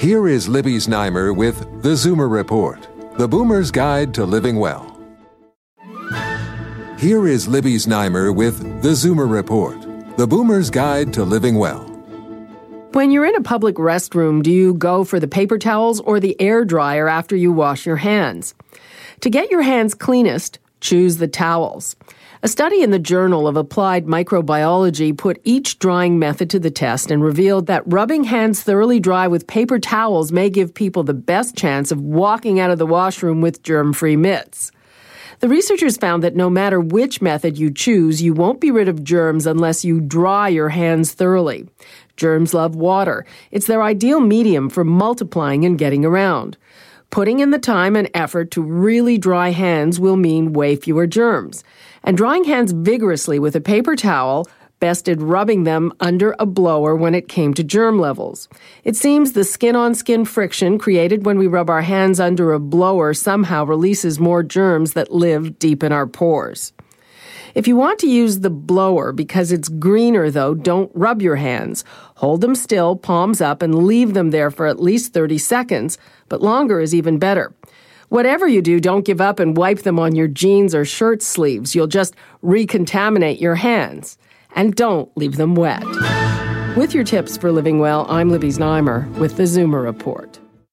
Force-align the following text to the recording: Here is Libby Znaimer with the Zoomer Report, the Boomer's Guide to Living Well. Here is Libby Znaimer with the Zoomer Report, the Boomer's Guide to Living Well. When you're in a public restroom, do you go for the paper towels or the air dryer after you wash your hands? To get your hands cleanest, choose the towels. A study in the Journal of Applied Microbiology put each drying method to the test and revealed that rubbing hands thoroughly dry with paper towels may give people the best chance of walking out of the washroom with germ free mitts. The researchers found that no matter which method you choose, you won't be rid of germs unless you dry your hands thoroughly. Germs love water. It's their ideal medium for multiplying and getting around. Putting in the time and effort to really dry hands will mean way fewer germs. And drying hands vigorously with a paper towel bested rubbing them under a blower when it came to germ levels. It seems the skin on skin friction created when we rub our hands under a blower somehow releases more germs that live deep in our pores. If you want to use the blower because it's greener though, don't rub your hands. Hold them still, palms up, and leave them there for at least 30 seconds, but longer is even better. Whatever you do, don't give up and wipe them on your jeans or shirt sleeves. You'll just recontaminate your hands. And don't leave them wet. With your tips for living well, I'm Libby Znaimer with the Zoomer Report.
Here 0.00 0.28
is 0.28 0.48
Libby 0.48 0.76
Znaimer 0.76 1.36
with 1.36 1.82
the 1.82 1.90
Zoomer 1.90 2.30
Report, 2.30 2.88
the 3.18 3.28
Boomer's 3.28 3.70
Guide 3.70 4.14
to 4.14 4.24
Living 4.24 4.56
Well. 4.56 4.98
Here 6.98 7.28
is 7.28 7.46
Libby 7.46 7.74
Znaimer 7.74 8.34
with 8.34 8.80
the 8.80 8.92
Zoomer 8.92 9.30
Report, 9.30 9.78
the 10.16 10.26
Boomer's 10.26 10.70
Guide 10.70 11.12
to 11.12 11.22
Living 11.22 11.56
Well. 11.56 11.82
When 12.92 13.10
you're 13.10 13.26
in 13.26 13.36
a 13.36 13.42
public 13.42 13.74
restroom, 13.74 14.42
do 14.42 14.50
you 14.50 14.72
go 14.72 15.04
for 15.04 15.20
the 15.20 15.28
paper 15.28 15.58
towels 15.58 16.00
or 16.00 16.18
the 16.18 16.34
air 16.40 16.64
dryer 16.64 17.06
after 17.06 17.36
you 17.36 17.52
wash 17.52 17.84
your 17.84 17.96
hands? 17.96 18.54
To 19.20 19.28
get 19.28 19.50
your 19.50 19.60
hands 19.60 19.92
cleanest, 19.92 20.60
choose 20.80 21.18
the 21.18 21.28
towels. 21.28 21.96
A 22.42 22.48
study 22.48 22.82
in 22.82 22.90
the 22.90 22.98
Journal 22.98 23.46
of 23.46 23.56
Applied 23.56 24.06
Microbiology 24.06 25.16
put 25.16 25.40
each 25.44 25.78
drying 25.78 26.18
method 26.18 26.48
to 26.50 26.58
the 26.58 26.70
test 26.70 27.10
and 27.10 27.22
revealed 27.22 27.66
that 27.66 27.82
rubbing 27.84 28.24
hands 28.24 28.62
thoroughly 28.62 28.98
dry 28.98 29.28
with 29.28 29.46
paper 29.46 29.78
towels 29.78 30.32
may 30.32 30.48
give 30.48 30.72
people 30.72 31.02
the 31.02 31.12
best 31.12 31.54
chance 31.54 31.92
of 31.92 32.00
walking 32.00 32.58
out 32.58 32.70
of 32.70 32.78
the 32.78 32.86
washroom 32.86 33.42
with 33.42 33.62
germ 33.62 33.92
free 33.92 34.16
mitts. 34.16 34.72
The 35.40 35.48
researchers 35.48 35.96
found 35.96 36.22
that 36.22 36.36
no 36.36 36.50
matter 36.50 36.80
which 36.80 37.22
method 37.22 37.58
you 37.58 37.70
choose, 37.70 38.22
you 38.22 38.34
won't 38.34 38.60
be 38.60 38.70
rid 38.70 38.88
of 38.88 39.04
germs 39.04 39.46
unless 39.46 39.84
you 39.84 40.00
dry 40.00 40.48
your 40.48 40.68
hands 40.68 41.12
thoroughly. 41.12 41.68
Germs 42.16 42.52
love 42.52 42.74
water. 42.74 43.24
It's 43.50 43.66
their 43.66 43.82
ideal 43.82 44.20
medium 44.20 44.68
for 44.68 44.84
multiplying 44.84 45.64
and 45.64 45.78
getting 45.78 46.04
around. 46.04 46.58
Putting 47.10 47.40
in 47.40 47.50
the 47.50 47.58
time 47.58 47.96
and 47.96 48.08
effort 48.14 48.52
to 48.52 48.62
really 48.62 49.18
dry 49.18 49.50
hands 49.50 49.98
will 49.98 50.16
mean 50.16 50.52
way 50.52 50.76
fewer 50.76 51.08
germs. 51.08 51.64
And 52.04 52.16
drying 52.16 52.44
hands 52.44 52.70
vigorously 52.70 53.40
with 53.40 53.56
a 53.56 53.60
paper 53.60 53.96
towel 53.96 54.46
bested 54.78 55.20
rubbing 55.20 55.64
them 55.64 55.92
under 55.98 56.36
a 56.38 56.46
blower 56.46 56.94
when 56.94 57.14
it 57.14 57.28
came 57.28 57.52
to 57.54 57.64
germ 57.64 57.98
levels. 57.98 58.48
It 58.84 58.94
seems 58.94 59.32
the 59.32 59.42
skin 59.42 59.74
on 59.74 59.96
skin 59.96 60.24
friction 60.24 60.78
created 60.78 61.26
when 61.26 61.36
we 61.36 61.48
rub 61.48 61.68
our 61.68 61.82
hands 61.82 62.20
under 62.20 62.52
a 62.52 62.60
blower 62.60 63.12
somehow 63.12 63.64
releases 63.64 64.20
more 64.20 64.44
germs 64.44 64.92
that 64.92 65.12
live 65.12 65.58
deep 65.58 65.82
in 65.82 65.90
our 65.90 66.06
pores. 66.06 66.72
If 67.54 67.66
you 67.66 67.76
want 67.76 67.98
to 68.00 68.08
use 68.08 68.40
the 68.40 68.50
blower 68.50 69.12
because 69.12 69.52
it's 69.52 69.68
greener 69.68 70.30
though, 70.30 70.54
don't 70.54 70.90
rub 70.94 71.20
your 71.20 71.36
hands. 71.36 71.84
Hold 72.16 72.40
them 72.40 72.54
still, 72.54 72.96
palms 72.96 73.40
up, 73.40 73.62
and 73.62 73.86
leave 73.86 74.14
them 74.14 74.30
there 74.30 74.50
for 74.50 74.66
at 74.66 74.80
least 74.80 75.12
30 75.12 75.38
seconds, 75.38 75.98
but 76.28 76.42
longer 76.42 76.80
is 76.80 76.94
even 76.94 77.18
better. 77.18 77.54
Whatever 78.08 78.48
you 78.48 78.60
do, 78.60 78.80
don't 78.80 79.04
give 79.04 79.20
up 79.20 79.38
and 79.38 79.56
wipe 79.56 79.80
them 79.82 79.98
on 79.98 80.16
your 80.16 80.26
jeans 80.26 80.74
or 80.74 80.84
shirt 80.84 81.22
sleeves. 81.22 81.74
You'll 81.74 81.86
just 81.86 82.14
recontaminate 82.42 83.40
your 83.40 83.54
hands. 83.54 84.18
And 84.56 84.74
don't 84.74 85.16
leave 85.16 85.36
them 85.36 85.54
wet. 85.54 85.84
With 86.76 86.92
your 86.92 87.04
tips 87.04 87.36
for 87.36 87.52
living 87.52 87.78
well, 87.78 88.06
I'm 88.08 88.30
Libby 88.30 88.48
Znaimer 88.48 89.08
with 89.18 89.36
the 89.36 89.44
Zoomer 89.44 89.84
Report. 89.84 90.40